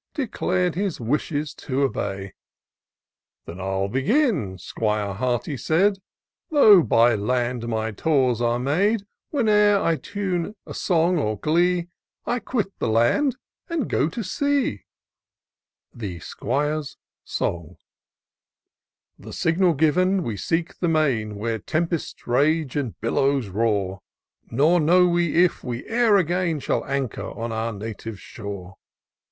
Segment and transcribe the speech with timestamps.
[0.15, 2.33] Declared his wishes to obey."
[3.45, 5.99] Then 111 begin," 'Squire Hearty said;
[6.49, 11.89] But though by land my tours are made, Whene'er I tune a song or glee,
[12.25, 13.35] I quit the land,
[13.69, 14.79] and go to sea." IN
[15.93, 16.01] SEARCH OF THB PICTURESQUE.
[16.01, 16.19] 1 19 The
[16.75, 17.77] 'Squire's Song.
[19.19, 23.99] The signal given, we seek the main, Where tempests rage, and billows roar;
[24.49, 28.77] Nor know we if we e'er, again Shall anchor on our native shore.